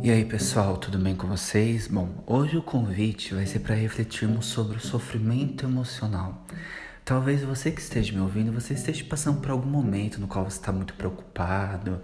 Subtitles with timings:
[0.00, 1.88] E aí pessoal, tudo bem com vocês?
[1.88, 6.46] Bom, hoje o convite vai ser para refletirmos sobre o sofrimento emocional.
[7.04, 10.58] Talvez você que esteja me ouvindo, você esteja passando por algum momento no qual você
[10.58, 12.00] está muito preocupado,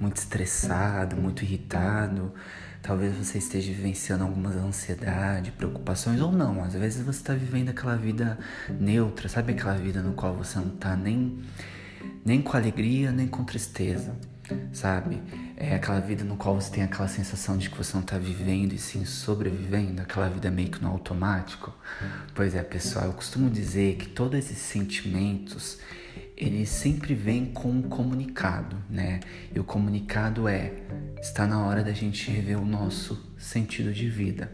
[0.00, 2.32] muito estressado, muito irritado.
[2.80, 6.62] Talvez você esteja vivenciando algumas ansiedade, preocupações ou não.
[6.62, 8.38] Às vezes você está vivendo aquela vida
[8.70, 11.40] neutra, sabe aquela vida no qual você não está nem
[12.24, 14.16] nem com alegria, nem com tristeza
[14.72, 15.22] sabe?
[15.56, 18.72] É aquela vida no qual você tem aquela sensação de que você não tá vivendo
[18.72, 21.72] e sim sobrevivendo, aquela vida meio que no automático.
[22.34, 25.78] Pois é, pessoal, eu costumo dizer que todos esses sentimentos
[26.36, 29.20] eles sempre vêm com um comunicado, né?
[29.54, 30.72] E o comunicado é:
[31.20, 34.50] está na hora da gente rever o nosso sentido de vida.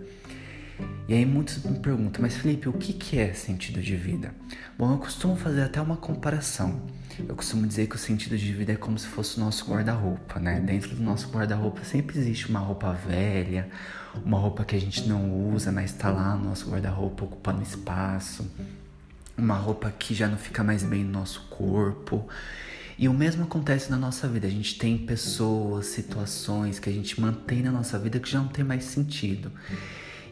[1.09, 4.35] E aí muitos me perguntam, mas Felipe, o que, que é sentido de vida?
[4.79, 6.83] Bom, eu costumo fazer até uma comparação.
[7.27, 10.39] Eu costumo dizer que o sentido de vida é como se fosse o nosso guarda-roupa,
[10.39, 10.61] né?
[10.61, 13.69] Dentro do nosso guarda-roupa sempre existe uma roupa velha,
[14.25, 18.49] uma roupa que a gente não usa, mas está lá no nosso guarda-roupa ocupando espaço,
[19.37, 22.29] uma roupa que já não fica mais bem no nosso corpo.
[22.99, 24.47] E o mesmo acontece na nossa vida.
[24.47, 28.49] A gente tem pessoas, situações que a gente mantém na nossa vida que já não
[28.49, 29.51] tem mais sentido.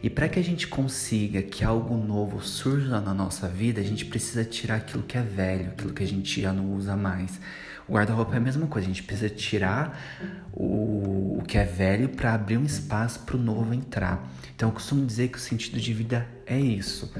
[0.01, 4.05] E para que a gente consiga que algo novo surja na nossa vida, a gente
[4.05, 7.39] precisa tirar aquilo que é velho, aquilo que a gente já não usa mais.
[7.87, 9.97] O guarda-roupa é a mesma coisa, a gente precisa tirar
[10.53, 14.29] o, o que é velho para abrir um espaço para o novo entrar.
[14.55, 17.11] Então eu costumo dizer que o sentido de vida é isso.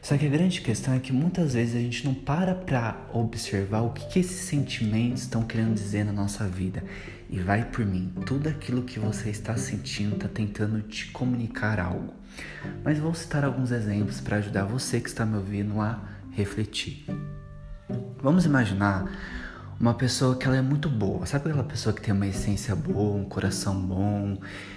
[0.00, 3.82] Só que a grande questão é que muitas vezes a gente não para para observar
[3.82, 6.82] o que, que esses sentimentos estão querendo dizer na nossa vida.
[7.32, 12.12] E vai por mim, tudo aquilo que você está sentindo está tentando te comunicar algo.
[12.82, 17.06] Mas vou citar alguns exemplos para ajudar você que está me ouvindo a refletir.
[18.20, 19.08] Vamos imaginar
[19.80, 21.24] uma pessoa que ela é muito boa.
[21.24, 24.36] Sabe aquela pessoa que tem uma essência boa, um coração bom,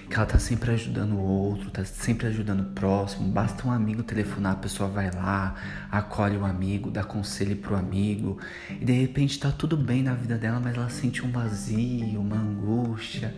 [0.09, 3.27] que ela tá sempre ajudando o outro, tá sempre ajudando o próximo.
[3.27, 5.55] Basta um amigo telefonar, a pessoa vai lá,
[5.91, 10.37] acolhe o amigo, dá conselho pro amigo, e de repente tá tudo bem na vida
[10.37, 13.35] dela, mas ela sente um vazio, uma angústia.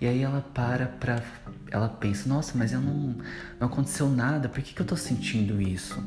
[0.00, 1.22] E aí ela para pra.
[1.70, 3.16] Ela pensa, nossa, mas eu não,
[3.58, 6.02] não aconteceu nada, por que, que eu tô sentindo isso?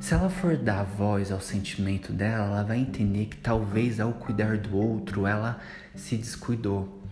[0.00, 4.56] Se ela for dar voz ao sentimento dela, ela vai entender que talvez ao cuidar
[4.56, 5.60] do outro ela
[5.94, 7.02] se descuidou.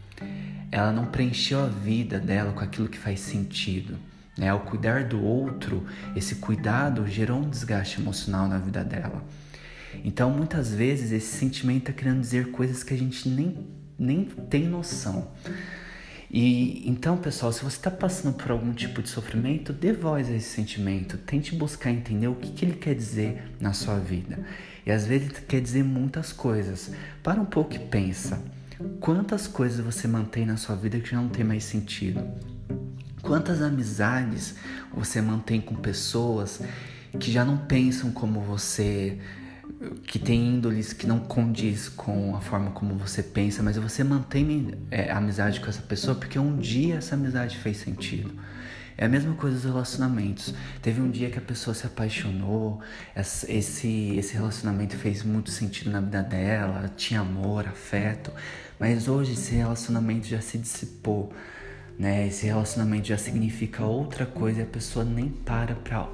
[0.70, 3.96] Ela não preencheu a vida dela com aquilo que faz sentido.
[4.36, 4.48] Né?
[4.48, 9.22] Ao cuidar do outro, esse cuidado gerou um desgaste emocional na vida dela.
[10.04, 13.66] Então, muitas vezes, esse sentimento está querendo dizer coisas que a gente nem,
[13.98, 15.28] nem tem noção.
[16.30, 20.34] E então, pessoal, se você está passando por algum tipo de sofrimento, dê voz a
[20.34, 21.16] esse sentimento.
[21.16, 24.38] Tente buscar entender o que, que ele quer dizer na sua vida.
[24.84, 26.90] E às vezes quer dizer muitas coisas.
[27.22, 28.42] Para um pouco e pensa.
[29.00, 32.22] Quantas coisas você mantém na sua vida que já não tem mais sentido?
[33.22, 34.54] Quantas amizades
[34.94, 36.60] você mantém com pessoas
[37.18, 39.18] que já não pensam como você,
[40.06, 44.74] que tem índoles que não condiz com a forma como você pensa, mas você mantém
[44.90, 48.32] é, amizade com essa pessoa porque um dia essa amizade fez sentido.
[48.96, 50.52] É a mesma coisa dos relacionamentos.
[50.82, 52.80] Teve um dia que a pessoa se apaixonou,
[53.14, 58.32] esse, esse relacionamento fez muito sentido na vida dela, tinha amor, afeto,
[58.80, 61.32] mas hoje esse relacionamento já se dissipou,
[61.96, 62.26] né?
[62.26, 66.08] Esse relacionamento já significa outra coisa e a pessoa nem para pra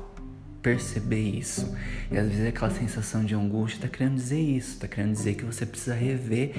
[0.65, 1.77] perceber isso.
[2.11, 5.45] E às vezes aquela sensação de angústia está querendo dizer isso, está querendo dizer que
[5.45, 6.55] você precisa rever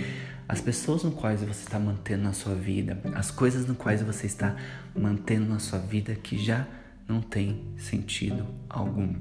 [0.47, 4.27] as pessoas no quais você está mantendo na sua vida, as coisas no quais você
[4.27, 4.55] está
[4.95, 6.67] mantendo na sua vida que já
[7.07, 9.15] não tem sentido algum.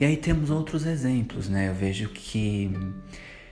[0.00, 1.68] E aí temos outros exemplos, né?
[1.68, 2.70] Eu vejo que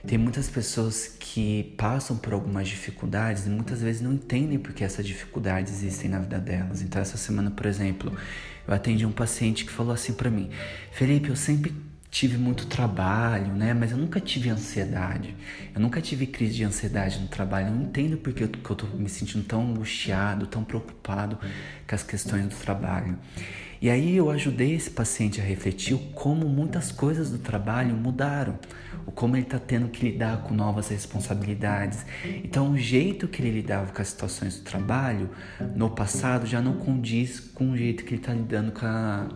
[0.05, 5.05] tem muitas pessoas que passam por algumas dificuldades e muitas vezes não entendem porque essas
[5.05, 6.81] dificuldades existem na vida delas.
[6.81, 8.11] Então, essa semana, por exemplo,
[8.67, 10.49] eu atendi um paciente que falou assim para mim:
[10.91, 11.73] Felipe, eu sempre
[12.11, 13.73] tive muito trabalho, né?
[13.73, 15.33] Mas eu nunca tive ansiedade.
[15.73, 17.67] Eu nunca tive crise de ansiedade no trabalho.
[17.67, 21.39] Eu não entendo porque eu, que eu tô me sentindo tão angustiado, tão preocupado
[21.87, 23.17] com as questões do trabalho.
[23.81, 28.59] E aí eu ajudei esse paciente a refletir como muitas coisas do trabalho mudaram,
[29.07, 32.05] o como ele está tendo que lidar com novas responsabilidades.
[32.43, 35.31] Então o jeito que ele lidava com as situações do trabalho
[35.75, 39.29] no passado já não condiz com o jeito que ele está lidando com, a,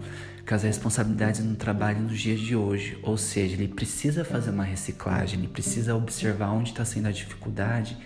[0.47, 2.97] com as responsabilidades no trabalho nos dias de hoje.
[3.01, 7.97] Ou seja, ele precisa fazer uma reciclagem, ele precisa observar onde está sendo a dificuldade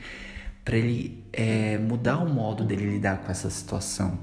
[0.64, 4.20] para ele é, mudar o modo dele lidar com essa situação.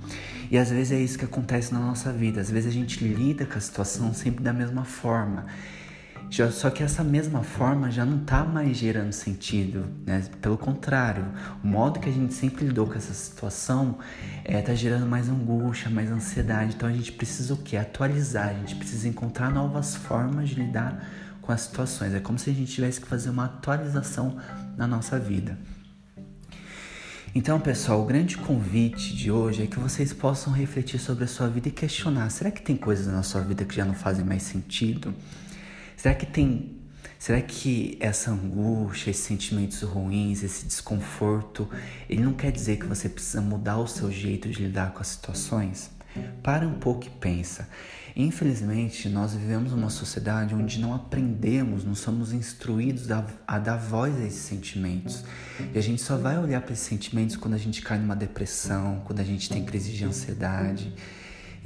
[0.50, 2.40] E às vezes é isso que acontece na nossa vida.
[2.40, 5.46] Às vezes a gente lida com a situação sempre da mesma forma.
[6.28, 10.24] Já, só que essa mesma forma já não está mais gerando sentido, né?
[10.42, 11.24] Pelo contrário,
[11.62, 13.98] o modo que a gente sempre lidou com essa situação
[14.44, 16.74] está é, gerando mais angústia, mais ansiedade.
[16.74, 17.76] Então a gente precisa o quê?
[17.76, 21.06] Atualizar, a gente precisa encontrar novas formas de lidar
[21.40, 22.12] com as situações.
[22.12, 24.36] É como se a gente tivesse que fazer uma atualização
[24.76, 25.56] na nossa vida.
[27.34, 31.48] Então, pessoal, o grande convite de hoje é que vocês possam refletir sobre a sua
[31.48, 34.42] vida e questionar: será que tem coisas na sua vida que já não fazem mais
[34.42, 35.14] sentido?
[35.96, 36.76] Será que tem.
[37.18, 41.68] Será que essa angústia, esses sentimentos ruins, esse desconforto,
[42.08, 45.08] ele não quer dizer que você precisa mudar o seu jeito de lidar com as
[45.08, 45.90] situações?
[46.42, 47.68] Para um pouco e pensa.
[48.14, 54.26] Infelizmente, nós vivemos uma sociedade onde não aprendemos, não somos instruídos a, dar voz a
[54.26, 55.22] esses sentimentos.
[55.74, 59.02] E a gente só vai olhar para esses sentimentos quando a gente cai numa depressão,
[59.04, 60.94] quando a gente tem crise de ansiedade.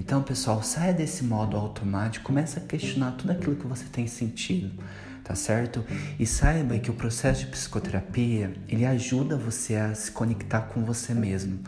[0.00, 4.82] Então, pessoal, saia desse modo automático, comece a questionar tudo aquilo que você tem sentido,
[5.22, 5.84] tá certo?
[6.18, 11.12] E saiba que o processo de psicoterapia, ele ajuda você a se conectar com você
[11.12, 11.60] mesmo.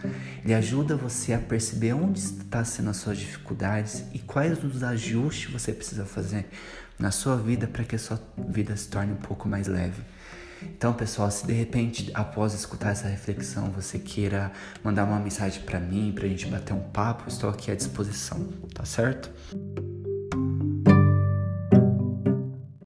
[0.42, 5.52] Ele ajuda você a perceber onde está sendo as suas dificuldades e quais os ajustes
[5.52, 6.48] você precisa fazer
[6.98, 8.18] na sua vida para que a sua
[8.48, 10.00] vida se torne um pouco mais leve.
[10.64, 14.50] Então, pessoal, se de repente após escutar essa reflexão você queira
[14.82, 18.48] mandar uma mensagem para mim, para a gente bater um papo, estou aqui à disposição,
[18.74, 19.30] tá certo?